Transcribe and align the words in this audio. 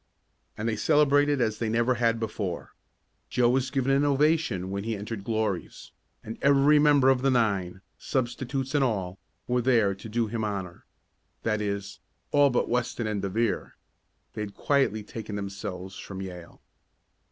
And 0.57 0.67
they 0.67 0.75
celebrated 0.77 1.39
as 1.41 1.59
they 1.59 1.69
never 1.69 1.93
had 1.93 2.19
before. 2.19 2.73
Joe 3.29 3.51
was 3.51 3.69
given 3.69 3.91
an 3.91 4.03
ovation 4.03 4.71
when 4.71 4.83
he 4.83 4.95
entered 4.95 5.23
Glory's, 5.23 5.91
and 6.23 6.39
every 6.41 6.79
member 6.79 7.09
of 7.09 7.21
the 7.21 7.29
nine 7.29 7.81
substitutes 7.99 8.73
and 8.73 8.83
all 8.83 9.19
were 9.47 9.61
there 9.61 9.93
to 9.93 10.09
do 10.09 10.25
him 10.25 10.43
honor. 10.43 10.85
That 11.43 11.61
is, 11.61 11.99
all 12.31 12.49
but 12.49 12.67
Weston 12.67 13.05
and 13.05 13.21
De 13.21 13.29
Vere. 13.29 13.75
They 14.33 14.41
had 14.41 14.55
quietly 14.55 15.03
taken 15.03 15.35
themselves 15.35 15.95
from 15.99 16.19
Yale. 16.19 16.63